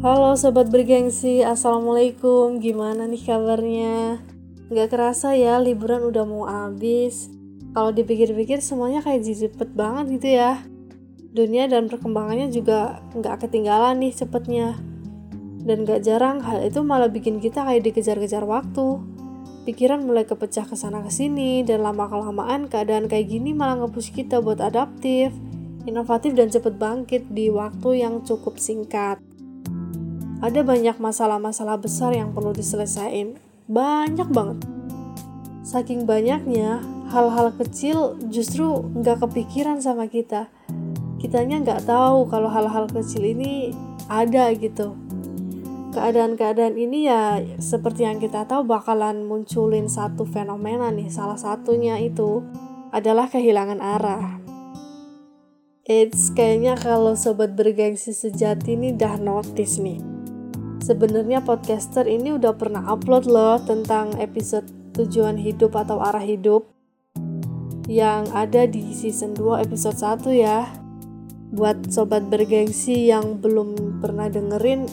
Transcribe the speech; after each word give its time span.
Halo 0.00 0.32
sobat 0.32 0.72
bergengsi, 0.72 1.44
Assalamualaikum. 1.44 2.56
Gimana 2.56 3.04
nih 3.04 3.20
kabarnya? 3.20 4.16
Gak 4.72 4.96
kerasa 4.96 5.36
ya 5.36 5.60
liburan 5.60 6.08
udah 6.08 6.24
mau 6.24 6.48
habis. 6.48 7.28
Kalau 7.76 7.92
dipikir-pikir 7.92 8.64
semuanya 8.64 9.04
kayak 9.04 9.28
cepet 9.28 9.76
banget 9.76 10.16
gitu 10.16 10.40
ya. 10.40 10.64
Dunia 11.36 11.68
dan 11.68 11.92
perkembangannya 11.92 12.48
juga 12.48 13.04
gak 13.12 13.44
ketinggalan 13.44 14.00
nih 14.00 14.16
cepetnya. 14.16 14.80
Dan 15.68 15.84
gak 15.84 16.00
jarang 16.00 16.40
hal 16.48 16.64
itu 16.64 16.80
malah 16.80 17.12
bikin 17.12 17.36
kita 17.36 17.60
kayak 17.60 17.84
dikejar-kejar 17.92 18.48
waktu. 18.48 19.04
Pikiran 19.68 20.00
mulai 20.00 20.24
kepecah 20.24 20.64
ke 20.64 20.80
sana 20.80 21.04
ke 21.04 21.12
sini 21.12 21.60
dan 21.60 21.84
lama-kelamaan 21.84 22.72
keadaan 22.72 23.04
kayak 23.04 23.28
gini 23.28 23.52
malah 23.52 23.84
ngepush 23.84 24.16
kita 24.16 24.40
buat 24.40 24.64
adaptif, 24.64 25.28
inovatif 25.84 26.32
dan 26.32 26.48
cepet 26.48 26.80
bangkit 26.80 27.28
di 27.28 27.52
waktu 27.52 28.00
yang 28.00 28.24
cukup 28.24 28.56
singkat. 28.56 29.20
Ada 30.40 30.64
banyak 30.64 30.96
masalah-masalah 30.96 31.76
besar 31.76 32.16
yang 32.16 32.32
perlu 32.32 32.56
diselesaikan. 32.56 33.36
Banyak 33.68 34.32
banget. 34.32 34.64
Saking 35.60 36.08
banyaknya, 36.08 36.80
hal-hal 37.12 37.52
kecil 37.60 38.16
justru 38.32 38.88
nggak 38.96 39.20
kepikiran 39.20 39.84
sama 39.84 40.08
kita. 40.08 40.48
Kitanya 41.20 41.60
nggak 41.60 41.84
tahu 41.84 42.24
kalau 42.32 42.48
hal-hal 42.48 42.88
kecil 42.88 43.20
ini 43.20 43.76
ada 44.08 44.48
gitu. 44.56 44.96
Keadaan-keadaan 45.92 46.80
ini 46.80 47.04
ya 47.04 47.44
seperti 47.60 48.08
yang 48.08 48.16
kita 48.16 48.48
tahu 48.48 48.64
bakalan 48.64 49.28
munculin 49.28 49.92
satu 49.92 50.24
fenomena 50.24 50.88
nih. 50.88 51.12
Salah 51.12 51.36
satunya 51.36 52.00
itu 52.00 52.40
adalah 52.96 53.28
kehilangan 53.28 53.84
arah. 53.84 54.40
It's 55.84 56.32
kayaknya 56.32 56.80
kalau 56.80 57.12
sobat 57.12 57.52
bergengsi 57.60 58.16
sejati 58.16 58.72
ini 58.72 58.96
dah 58.96 59.20
notice 59.20 59.76
nih 59.76 60.19
Sebenarnya 60.80 61.44
podcaster 61.44 62.08
ini 62.08 62.32
udah 62.40 62.56
pernah 62.56 62.80
upload 62.88 63.28
loh 63.28 63.60
tentang 63.60 64.16
episode 64.16 64.64
tujuan 64.96 65.36
hidup 65.36 65.76
atau 65.76 66.00
arah 66.00 66.24
hidup 66.24 66.72
yang 67.84 68.24
ada 68.32 68.64
di 68.64 68.96
season 68.96 69.36
2 69.36 69.60
episode 69.60 70.00
1 70.00 70.32
ya. 70.40 70.72
Buat 71.52 71.92
sobat 71.92 72.32
bergengsi 72.32 73.12
yang 73.12 73.44
belum 73.44 74.00
pernah 74.00 74.32
dengerin, 74.32 74.88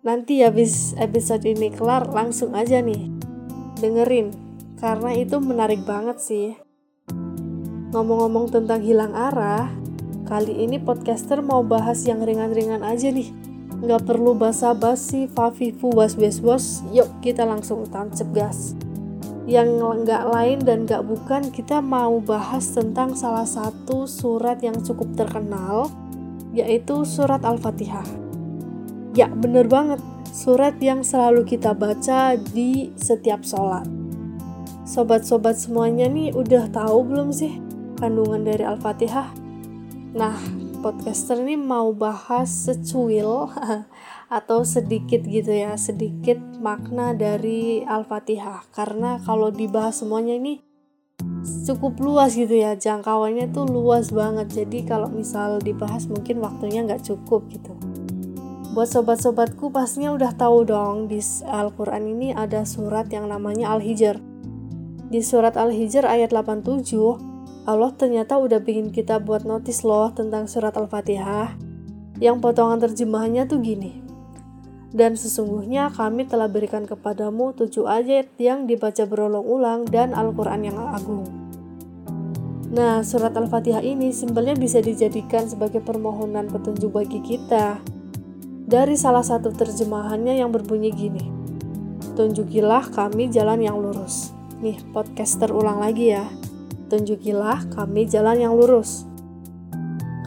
nanti 0.00 0.40
habis 0.40 0.96
episode 0.96 1.44
ini 1.44 1.76
kelar 1.76 2.08
langsung 2.08 2.56
aja 2.56 2.80
nih 2.80 3.12
dengerin 3.84 4.32
karena 4.80 5.12
itu 5.12 5.36
menarik 5.44 5.84
banget 5.84 6.24
sih. 6.24 6.56
Ngomong-ngomong 7.92 8.48
tentang 8.48 8.80
hilang 8.80 9.12
arah, 9.12 9.68
kali 10.24 10.64
ini 10.64 10.80
podcaster 10.80 11.44
mau 11.44 11.60
bahas 11.60 12.00
yang 12.08 12.24
ringan-ringan 12.24 12.80
aja 12.80 13.12
nih 13.12 13.57
nggak 13.78 14.10
perlu 14.10 14.34
basa-basi 14.34 15.30
fafifu 15.30 15.94
was 15.94 16.18
was 16.18 16.42
was 16.42 16.82
yuk 16.90 17.06
kita 17.22 17.46
langsung 17.46 17.86
tancap 17.86 18.26
gas. 18.34 18.74
Yang 19.48 19.80
nggak 20.04 20.24
lain 20.28 20.58
dan 20.66 20.84
nggak 20.84 21.06
bukan 21.06 21.48
kita 21.54 21.80
mau 21.80 22.18
bahas 22.20 22.68
tentang 22.74 23.14
salah 23.14 23.46
satu 23.46 24.04
surat 24.04 24.60
yang 24.60 24.76
cukup 24.82 25.14
terkenal 25.14 25.88
yaitu 26.50 27.06
surat 27.06 27.40
al-fatihah. 27.46 28.04
Ya 29.14 29.30
bener 29.30 29.70
banget. 29.70 30.02
Surat 30.28 30.76
yang 30.84 31.00
selalu 31.00 31.48
kita 31.48 31.72
baca 31.72 32.36
di 32.36 32.92
setiap 32.98 33.40
sholat. 33.46 33.88
Sobat-sobat 34.84 35.56
semuanya 35.56 36.08
nih 36.08 36.36
udah 36.36 36.68
tahu 36.68 37.08
belum 37.08 37.32
sih 37.32 37.56
kandungan 37.96 38.44
dari 38.44 38.64
al-fatihah? 38.68 39.32
Nah 40.12 40.36
podcaster 40.78 41.42
ini 41.42 41.58
mau 41.58 41.90
bahas 41.90 42.46
secuil 42.48 43.50
atau 44.38 44.62
sedikit 44.62 45.20
gitu 45.26 45.50
ya, 45.50 45.74
sedikit 45.74 46.38
makna 46.62 47.12
dari 47.12 47.82
Al-Fatihah. 47.82 48.70
Karena 48.70 49.18
kalau 49.26 49.50
dibahas 49.50 50.00
semuanya 50.00 50.38
ini 50.38 50.62
cukup 51.66 51.98
luas 51.98 52.38
gitu 52.38 52.54
ya, 52.54 52.78
jangkauannya 52.78 53.50
tuh 53.50 53.66
luas 53.66 54.14
banget. 54.14 54.64
Jadi 54.64 54.86
kalau 54.86 55.10
misal 55.10 55.58
dibahas 55.58 56.06
mungkin 56.06 56.38
waktunya 56.38 56.86
nggak 56.86 57.02
cukup 57.02 57.50
gitu. 57.50 57.74
Buat 58.72 58.94
sobat-sobatku 58.94 59.74
pastinya 59.74 60.14
udah 60.14 60.30
tahu 60.38 60.62
dong 60.62 61.10
di 61.10 61.18
Al-Quran 61.42 62.14
ini 62.14 62.28
ada 62.30 62.62
surat 62.62 63.10
yang 63.10 63.26
namanya 63.26 63.74
Al-Hijr. 63.74 64.22
Di 65.08 65.20
surat 65.24 65.58
Al-Hijr 65.58 66.06
ayat 66.06 66.30
87 66.30 67.27
Allah 67.68 67.92
ternyata 67.92 68.40
udah 68.40 68.64
bikin 68.64 68.88
kita 68.88 69.20
buat 69.20 69.44
notis 69.44 69.84
loh 69.84 70.08
tentang 70.16 70.48
surat 70.48 70.72
Al-Fatihah 70.72 71.52
yang 72.16 72.40
potongan 72.40 72.80
terjemahannya 72.80 73.44
tuh 73.44 73.60
gini. 73.60 74.00
Dan 74.88 75.20
sesungguhnya 75.20 75.92
kami 75.92 76.24
telah 76.24 76.48
berikan 76.48 76.88
kepadamu 76.88 77.52
tujuh 77.52 77.84
ayat 77.84 78.32
yang 78.40 78.64
dibaca 78.64 79.04
berulang-ulang 79.04 79.84
dan 79.84 80.16
Al-Quran 80.16 80.64
yang 80.64 80.80
agung. 80.80 81.28
Nah, 82.72 83.04
surat 83.04 83.36
Al-Fatihah 83.36 83.84
ini 83.84 84.16
simpelnya 84.16 84.56
bisa 84.56 84.80
dijadikan 84.80 85.44
sebagai 85.44 85.84
permohonan 85.84 86.48
petunjuk 86.48 86.88
bagi 86.88 87.20
kita. 87.20 87.84
Dari 88.64 88.96
salah 88.96 89.20
satu 89.20 89.52
terjemahannya 89.52 90.40
yang 90.40 90.48
berbunyi 90.48 90.88
gini, 90.88 91.24
Tunjukilah 92.16 92.88
kami 92.96 93.28
jalan 93.28 93.60
yang 93.60 93.76
lurus. 93.76 94.32
Nih, 94.64 94.80
podcaster 94.96 95.52
ulang 95.52 95.84
lagi 95.84 96.16
ya 96.16 96.24
tunjukilah 96.88 97.68
kami 97.70 98.08
jalan 98.08 98.40
yang 98.40 98.56
lurus. 98.56 99.04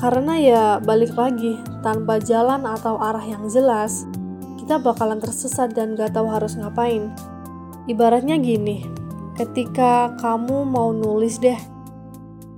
Karena 0.01 0.33
ya 0.41 0.63
balik 0.81 1.13
lagi, 1.13 1.61
tanpa 1.85 2.17
jalan 2.17 2.65
atau 2.65 2.97
arah 2.97 3.21
yang 3.21 3.45
jelas, 3.49 4.09
kita 4.57 4.81
bakalan 4.81 5.21
tersesat 5.21 5.73
dan 5.77 5.93
gak 5.93 6.17
tahu 6.17 6.25
harus 6.25 6.57
ngapain. 6.57 7.13
Ibaratnya 7.85 8.37
gini, 8.41 8.85
ketika 9.37 10.17
kamu 10.17 10.65
mau 10.65 10.89
nulis 10.89 11.37
deh, 11.37 11.57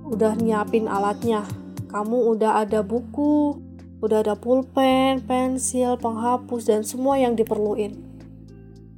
udah 0.08 0.36
nyiapin 0.40 0.88
alatnya, 0.88 1.44
kamu 1.92 2.32
udah 2.32 2.64
ada 2.64 2.80
buku, 2.80 3.60
udah 4.04 4.20
ada 4.20 4.36
pulpen, 4.36 5.24
pensil, 5.24 5.96
penghapus, 5.96 6.68
dan 6.68 6.84
semua 6.84 7.16
yang 7.16 7.36
diperluin. 7.36 7.96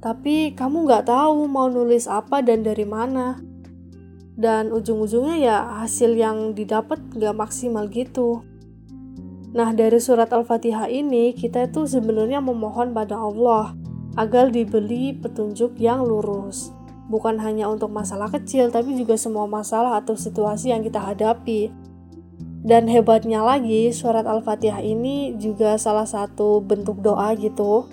Tapi 0.03 0.53
kamu 0.53 0.87
nggak 0.87 1.07
tahu 1.09 1.47
mau 1.51 1.67
nulis 1.67 2.05
apa 2.05 2.43
dan 2.43 2.61
dari 2.61 2.83
mana 2.83 3.39
dan 4.37 4.69
ujung-ujungnya 4.69 5.35
ya 5.41 5.57
hasil 5.81 6.13
yang 6.13 6.53
didapat 6.53 7.01
gak 7.17 7.33
maksimal 7.33 7.89
gitu. 7.89 8.45
Nah 9.57 9.73
dari 9.73 9.97
surat 9.97 10.29
Al-Fatihah 10.29 10.85
ini 10.93 11.33
kita 11.33 11.65
itu 11.65 11.89
sebenarnya 11.89 12.37
memohon 12.37 12.93
pada 12.93 13.17
Allah 13.17 13.73
agar 14.13 14.53
dibeli 14.53 15.17
petunjuk 15.17 15.81
yang 15.81 16.05
lurus. 16.05 16.69
Bukan 17.09 17.41
hanya 17.41 17.65
untuk 17.65 17.89
masalah 17.89 18.29
kecil 18.29 18.69
tapi 18.69 18.93
juga 18.93 19.17
semua 19.17 19.49
masalah 19.49 19.97
atau 19.97 20.13
situasi 20.13 20.69
yang 20.69 20.85
kita 20.85 21.01
hadapi. 21.01 21.73
Dan 22.61 22.85
hebatnya 22.85 23.41
lagi 23.41 23.89
surat 23.89 24.27
Al-Fatihah 24.29 24.85
ini 24.85 25.33
juga 25.41 25.81
salah 25.81 26.05
satu 26.05 26.61
bentuk 26.61 27.01
doa 27.01 27.33
gitu 27.33 27.89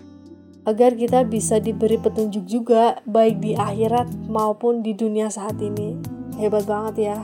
agar 0.69 0.93
kita 0.97 1.25
bisa 1.25 1.57
diberi 1.57 1.97
petunjuk 1.97 2.45
juga 2.45 3.01
baik 3.09 3.37
di 3.41 3.53
akhirat 3.55 4.09
maupun 4.29 4.81
di 4.81 4.97
dunia 4.97 5.29
saat 5.29 5.61
ini 5.61 6.14
hebat 6.39 6.67
banget 6.67 7.15
ya. 7.15 7.19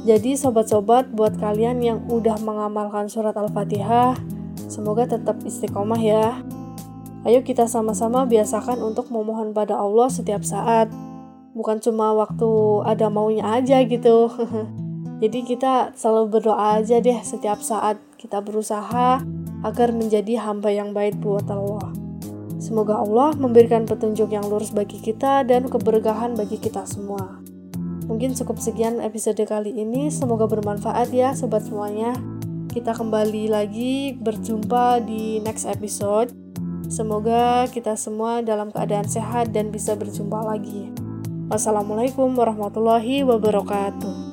Jadi 0.00 0.32
sobat-sobat 0.32 1.12
buat 1.12 1.36
kalian 1.36 1.84
yang 1.84 1.98
udah 2.08 2.40
mengamalkan 2.40 3.12
surat 3.12 3.36
Al-Fatihah, 3.36 4.16
semoga 4.64 5.04
tetap 5.04 5.44
istiqomah 5.44 6.00
ya. 6.00 6.40
Ayo 7.28 7.44
kita 7.44 7.68
sama-sama 7.68 8.24
biasakan 8.24 8.80
untuk 8.80 9.12
memohon 9.12 9.52
pada 9.52 9.76
Allah 9.76 10.08
setiap 10.08 10.40
saat. 10.40 10.88
Bukan 11.52 11.84
cuma 11.84 12.16
waktu 12.16 12.48
ada 12.88 13.12
maunya 13.12 13.44
aja 13.44 13.84
gitu. 13.84 14.32
Jadi 15.22 15.44
kita 15.44 15.92
selalu 15.92 16.40
berdoa 16.40 16.80
aja 16.80 16.96
deh 16.96 17.20
setiap 17.20 17.60
saat 17.60 18.00
kita 18.16 18.40
berusaha 18.40 19.20
agar 19.60 19.88
menjadi 19.92 20.40
hamba 20.40 20.72
yang 20.72 20.96
baik 20.96 21.20
buat 21.20 21.44
Allah. 21.52 21.92
Semoga 22.56 23.04
Allah 23.04 23.36
memberikan 23.36 23.84
petunjuk 23.84 24.32
yang 24.32 24.48
lurus 24.48 24.72
bagi 24.72 24.96
kita 24.96 25.44
dan 25.44 25.68
keberkahan 25.68 26.32
bagi 26.32 26.56
kita 26.56 26.88
semua. 26.88 27.39
Mungkin 28.10 28.34
cukup 28.34 28.58
sekian 28.58 28.98
episode 28.98 29.38
kali 29.46 29.70
ini. 29.70 30.10
Semoga 30.10 30.50
bermanfaat 30.50 31.14
ya 31.14 31.30
sobat 31.30 31.62
semuanya. 31.62 32.18
Kita 32.66 32.90
kembali 32.90 33.46
lagi 33.46 34.18
berjumpa 34.18 35.06
di 35.06 35.38
next 35.46 35.70
episode. 35.70 36.34
Semoga 36.90 37.70
kita 37.70 37.94
semua 37.94 38.42
dalam 38.42 38.74
keadaan 38.74 39.06
sehat 39.06 39.54
dan 39.54 39.70
bisa 39.70 39.94
berjumpa 39.94 40.42
lagi. 40.42 40.90
Wassalamualaikum 41.46 42.34
warahmatullahi 42.34 43.22
wabarakatuh. 43.22 44.29